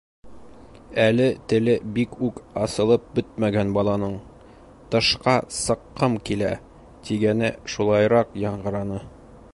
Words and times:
Әле 1.01 1.25
теле 1.51 1.75
бик 1.97 2.15
үк 2.27 2.39
асылып 2.61 3.05
бөтмәгән 3.19 3.75
баланың: 3.77 4.17
«Тышҡа 4.95 5.37
сыҡҡым 5.59 6.19
килә» 6.31 6.53
тигәне 7.07 7.55
шулайыраҡ 7.77 8.37
яңғыраны. 8.51 9.05